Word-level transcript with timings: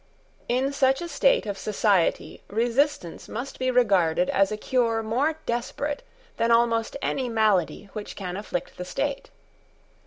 In 0.49 0.73
such 0.73 0.99
a 0.99 1.07
state 1.07 1.45
of 1.45 1.59
society 1.59 2.41
resistance 2.47 3.29
must 3.29 3.59
be 3.59 3.69
regarded 3.69 4.31
as 4.31 4.51
a 4.51 4.57
cure 4.57 5.03
more 5.03 5.35
desperate 5.45 6.01
than 6.37 6.49
almost 6.49 6.97
any 7.03 7.29
malady 7.29 7.87
which 7.93 8.15
can 8.15 8.35
afflict 8.35 8.77
the 8.79 8.85
state. 8.85 9.29